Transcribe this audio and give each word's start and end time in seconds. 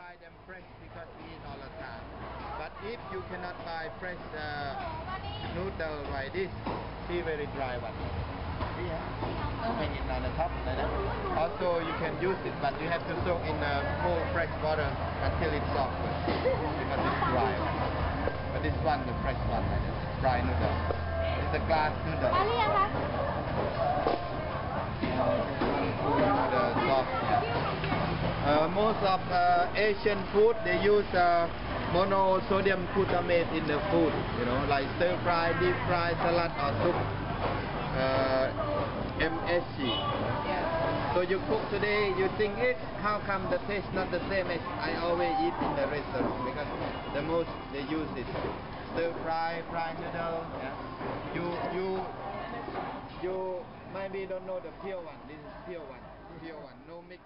buy 0.00 0.16
them 0.24 0.32
fresh 0.48 0.64
because 0.80 1.04
we 1.20 1.28
eat 1.28 1.44
all 1.44 1.60
the 1.60 1.68
time. 1.76 2.00
But 2.56 2.72
if 2.88 2.96
you 3.12 3.20
cannot 3.28 3.52
buy 3.68 3.92
fresh 4.00 4.24
uh, 4.32 4.72
noodle 5.52 6.08
like 6.08 6.32
this, 6.32 6.48
see 7.04 7.20
very 7.20 7.44
dry 7.52 7.76
one. 7.76 7.92
See, 8.80 8.88
huh? 8.88 9.76
Hang 9.76 9.92
it 9.92 10.08
on 10.08 10.24
the 10.24 10.32
top 10.40 10.48
like 10.64 10.80
that. 10.80 10.88
Also, 11.36 11.84
you 11.84 11.92
can 12.00 12.16
use 12.16 12.40
it, 12.48 12.56
but 12.64 12.72
you 12.80 12.88
have 12.88 13.04
to 13.12 13.14
soak 13.28 13.44
in 13.44 13.60
uh, 13.60 13.84
full 14.00 14.16
fresh 14.32 14.48
water 14.64 14.88
until 14.88 15.52
it's 15.52 15.68
soft 15.76 15.92
because 16.24 17.00
it's 17.04 17.20
dry. 17.28 17.52
But 18.56 18.64
this 18.64 18.76
one, 18.80 19.04
the 19.04 19.12
fresh 19.20 19.40
one, 19.52 19.60
like 19.68 19.84
this, 19.84 20.00
dry 20.24 20.40
noodle. 20.40 20.76
It's 21.44 21.60
a 21.60 21.62
glass 21.68 21.92
noodle. 22.08 23.29
Most 28.74 28.98
of 29.02 29.20
uh, 29.30 29.66
Asian 29.74 30.18
food 30.32 30.56
they 30.64 30.80
use 30.82 31.06
uh, 31.14 31.48
monosodium 31.92 32.86
glutamate 32.94 33.50
in 33.56 33.66
the 33.66 33.78
food, 33.90 34.12
you 34.38 34.44
know, 34.46 34.64
like 34.68 34.86
stir 34.96 35.18
fry, 35.22 35.52
deep 35.60 35.76
fry, 35.86 36.12
salad 36.22 36.52
or 36.58 36.72
soup. 36.84 36.96
Uh, 37.90 38.80
MSG. 39.20 39.92
So 41.12 41.20
you 41.20 41.42
cook 41.48 41.60
today, 41.70 42.14
you 42.16 42.30
think 42.38 42.56
it, 42.58 42.76
how 43.02 43.20
come 43.26 43.50
the 43.50 43.58
taste 43.66 43.92
not 43.92 44.10
the 44.10 44.20
same 44.30 44.46
as 44.46 44.62
I 44.80 44.94
always 45.02 45.34
eat 45.42 45.52
in 45.60 45.72
the 45.76 45.86
restaurant? 45.90 46.32
Because 46.46 46.70
the 47.12 47.22
most 47.22 47.50
they 47.72 47.82
use 47.90 48.08
is 48.16 48.24
stir 48.94 49.12
fry, 49.22 49.62
fried 49.70 49.98
noodle. 50.00 50.46
Yeah. 50.62 50.72
You 51.34 51.44
you 51.74 51.86
you 53.22 53.60
maybe 53.92 54.24
don't 54.24 54.46
know 54.46 54.60
the 54.60 54.72
pure 54.82 55.02
one. 55.02 55.18
This 55.28 55.36
is 55.36 55.54
pure 55.66 55.84
one. 55.84 56.00
Pure 56.40 56.56
one. 56.62 56.78
No 56.88 57.02
mix 57.08 57.20